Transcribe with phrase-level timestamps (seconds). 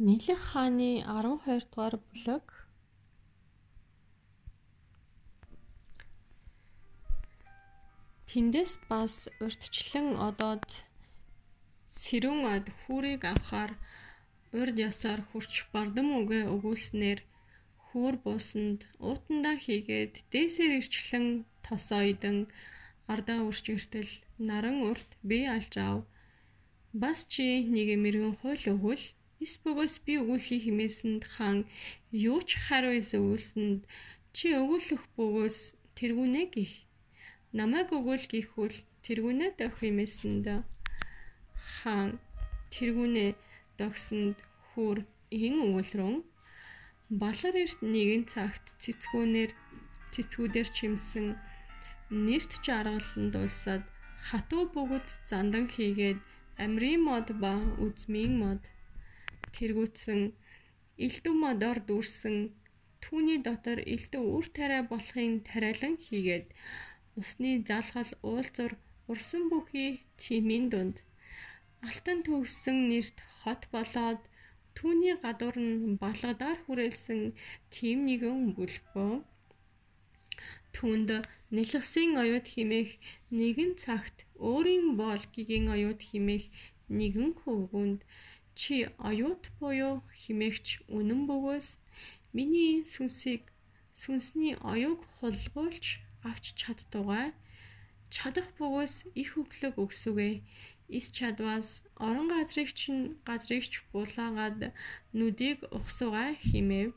[0.00, 2.46] Нийлэх хааны 12 дугаар бүлэг
[8.24, 10.64] Тэндээс бас урьдчилан одоод
[12.00, 13.76] сэрүүн од хүүрийг авахар
[14.56, 17.20] урд ёсоор хурч бардам үгээ өгүүлснээр
[17.92, 22.48] хүүр буусанд уутандаа хийгээд дээсээр ирчлэн тосоо идэн
[23.12, 24.12] ардаа үрчгэртэл
[24.48, 25.98] наран урт би алж ав.
[27.02, 29.04] Бас чи нэг мэрэгэн хуйл өгвөл
[29.40, 31.58] Эс бөгөөс би өгүүлхий химээсэнд хаан
[32.12, 33.88] юу ч хариу эс өгүүлсэнд
[34.36, 35.58] чи өгүүлэх бөгөөс
[35.96, 36.84] тэргүүнэ гих.
[37.56, 40.46] Намайг өгөөл гихүүл тэргүүнэ дөх химээсэнд.
[41.56, 42.20] Хаан
[42.68, 43.26] тэргүүнэ
[43.80, 44.36] догсонд
[44.68, 46.20] хүр ин өгүүлрэн
[47.20, 49.50] балар эрт нэгэн цагт цэцгүүнээр
[50.12, 51.26] цэцгүүдээр чимсэн.
[52.12, 53.82] Нэрт жаргаланд улсад
[54.28, 56.18] хатуу бөгөд зандан хийгээд
[56.64, 58.62] амрын мод ба үзмийн мод
[59.56, 60.20] тэргүүцсэн
[61.06, 62.36] элдв модоор дүүрсэн
[63.04, 66.46] түүний дотор элдв үр тариа болохын тариалан хийгээд
[67.20, 68.72] усны залхал уулзур
[69.12, 69.90] урсан бүхий
[70.22, 70.96] тимийн дунд.
[71.88, 74.20] Алтан төгссөн нэрт хот болоод
[74.76, 77.20] түүний гадуур нь балгадаар хүрээлсэн
[77.74, 79.14] тим нэгэн бүлгөө
[80.76, 81.10] түүнд
[81.56, 82.90] нэлгсэн оюут химээх
[83.38, 84.16] нэгэн цагт
[84.50, 86.44] өөрийн боол гигийн оюут химээх
[86.98, 88.00] нэгэн хөвгүнд
[88.54, 91.78] Чи оюут буюу химээгч үнэн бөгөөс
[92.36, 93.50] миний сүнсийг
[93.94, 95.86] сүнсний оюуг хулгуулж
[96.28, 97.32] авч чаддугай
[98.10, 100.34] чадах бөгөөс их өглөг өгсөгээ
[100.98, 101.68] эс чадваас
[102.06, 104.74] орон газрыг чинь газрыг ч булаагаад
[105.18, 106.92] нүдийг ухсугай химээв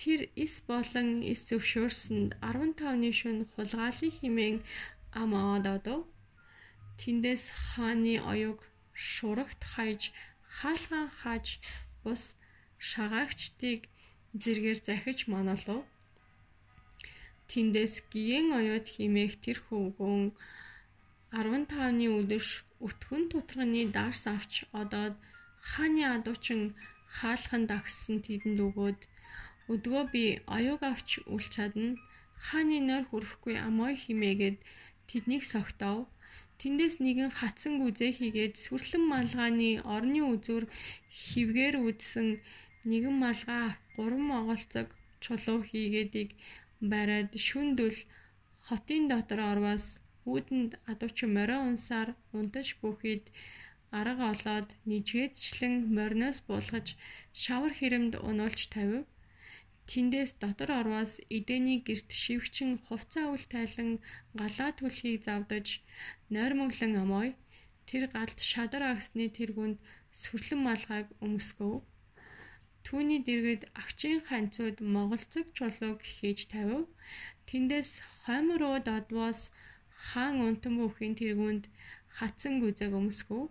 [0.00, 4.56] тэр эс болон эс зөвшөөрсөнд 15-ны шөн хулгаалыг химэн
[5.20, 6.00] ам аваад одов
[7.00, 8.60] тэндээс хааны оюуг
[8.94, 10.14] шурагт хайж
[10.56, 11.46] хаалгаа хааж
[12.02, 12.22] бус
[12.88, 13.80] шагаагчдыг
[14.42, 15.82] зэргээр захиж монолов.
[17.50, 20.36] Тэндээс гиен оюут химээх тэр хөвгөн
[21.32, 22.50] 15-ны өдөрш
[22.86, 25.14] өтгөн тутганы дарс авч одоод
[25.70, 26.60] хааны адуучин
[27.18, 29.00] хаалхан дагссан тэдэнд өгөөд
[29.72, 30.24] өдгөө би
[30.56, 31.96] оюуг авч үл чадна
[32.46, 34.56] хааны нойр хүрэхгүй амой химээгээд
[35.08, 35.96] тэднийг согтов
[36.60, 40.64] Тэндээс нэгэн хатсан гүзээ хийгээд сүрлэн малгааны орны үзүүр
[41.26, 42.28] хивгээр үдсэн
[42.90, 43.64] нэгэн малгай
[43.96, 44.88] гурван моголцог
[45.22, 46.30] чулуу хийгээдийг
[46.90, 47.98] бариад шүндөл
[48.66, 49.86] хотын дотор орвоос
[50.32, 52.08] үүдэнд адуучин морио унсаар
[52.38, 53.24] унтаж бүхийд
[53.98, 56.86] арга олоод нижгээдчлэн мориноос буулгаж
[57.42, 59.02] шавар хэрэмд унуулж тавив.
[59.90, 63.90] Тэндээс дотор орвоос эдэний герт шивгчин хувцаа үл тайлан
[64.40, 65.66] галаа түлхийг завдаж
[66.34, 67.28] нойрмоглон амой
[67.88, 69.78] тэр галд шадар агсны тэргүнд
[70.20, 71.74] сүрлэн малгайг өмсгөв.
[72.84, 76.84] Түүний дэргэд агчийн ханцууд моголцог чулууг хийж тавив.
[77.48, 77.90] Тэндээс
[78.22, 79.40] хоймроо додвоос
[80.06, 81.64] хаан унтан бүхийн тэргүнд
[82.16, 83.42] хатсан гүзэг өмсгөв.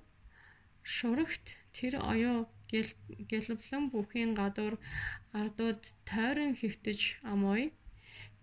[0.95, 1.45] Шурагт
[1.75, 2.39] тэр оюу
[2.71, 4.75] гэлблэн бүхийн гадуур
[5.39, 7.01] ардууд тойрон хөвтөж
[7.31, 7.63] амой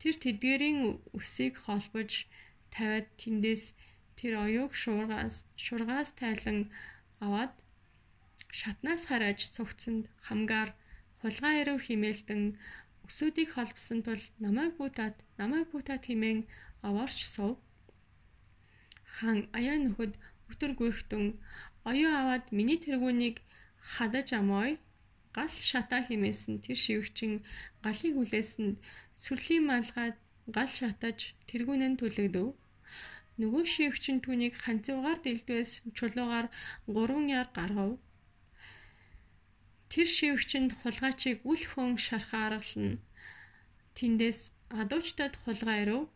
[0.01, 0.81] тэр тэдгэрийн
[1.19, 2.11] үсийг холбож
[2.75, 3.65] тавиад тэндээс
[4.19, 6.59] тэр оюуг шуургаас шургаас тайлан
[7.25, 7.53] аваад
[8.59, 10.71] шатнаас хараж цогцсонд хамгаар
[11.21, 12.43] хулгай ирэв химээлтэн
[13.07, 16.39] өсүүдийг холбосон тул намайг бутаад намайг бутаад химэн
[16.89, 17.53] аваарч сув
[19.17, 20.13] хаан аяа нөхөд
[20.51, 21.25] өтөр гүйхтэн
[21.91, 23.37] оюу аваад миний тэргүүнийг
[23.93, 24.71] хадаж амой
[25.37, 27.33] гал шатаа химээсэн тэр шивгчин
[27.85, 28.77] галыг хүлээсэнд
[29.23, 30.17] сүрлийн малгайд
[30.57, 31.19] гал шатаж
[31.49, 32.49] тэргүүнэн түлэгдэв.
[33.41, 36.47] Нөгөө шивгчин түүнийг ханцуугаар дэлдвээс чулуугаар
[36.87, 37.93] 3 яар гаргав.
[39.91, 43.03] Тэр шивгчинд хулгайчийг үл хон шархаа аргална.
[43.99, 44.41] Тэндээс
[44.81, 46.11] адуучтад хулгай ирв.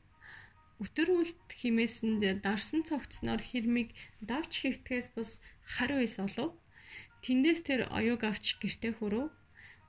[0.83, 3.91] Өтөр үлд химээсэнд дарсан цогцсноор хэрмийг
[4.31, 5.31] давч хөвтгээс бус
[5.75, 6.55] хариу эс олов.
[7.25, 9.31] Тэндээс тэр оюуг авч гэртээ хүрв.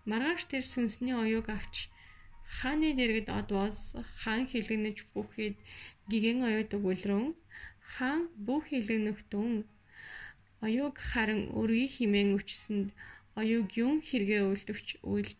[0.09, 1.75] Маргааш тэр сүнсний оюуг авч
[2.57, 5.55] хааны дэргэд одвоос хаан хилэгнэж бүхэд
[6.09, 7.27] гигэн оюут өгүүлрэн
[7.93, 9.65] хаан бүх хилэгнэхтэн
[10.65, 12.89] оюуг харан өргий химэн өчсөнд
[13.41, 15.39] оюуг юм хэрэгэ үлдвч үлд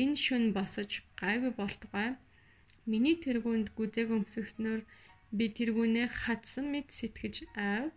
[0.00, 2.08] энэ шүн босож гайгүй болтугай.
[2.90, 4.80] Миний тэргуунд гүзэг өмсгснөөр
[5.36, 7.88] би тэргүүнээ хадсан мэд сэтгэж аав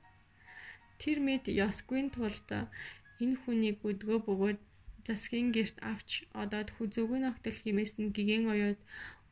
[1.02, 2.50] тэр мэд ёсгүй тулд
[3.24, 4.60] энэ хүнийг өдгөө бөгөөд
[5.08, 6.10] засгийн герт авч
[6.42, 8.80] одоод хүзүүгийн огтол химээс нь гигэн оёод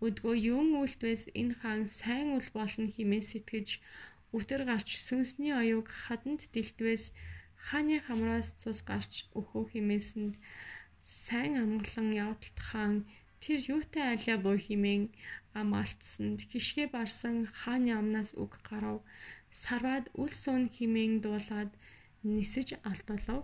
[0.06, 3.70] өдгөө юун үлдвэс энэ хаан сайн үл болно химээс сэтгэж
[4.38, 7.04] өтөр гарч сүнсний оюуг хаданд дэлтвэс
[7.68, 10.34] хааны хамраас цус гарч өхөө химээсэнд
[11.26, 12.96] сайн амгалан явдалт хаан
[13.44, 15.04] тэр юутай алиа боо химэн
[15.60, 19.00] ам алдсанд хишгэ барсан хааны амнаас үг гарав.
[19.62, 21.72] Сарваад үл суун химэн дуулаад
[22.36, 23.44] нисэж алдуулав